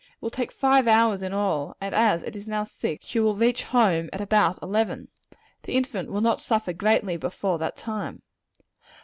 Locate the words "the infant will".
5.61-6.21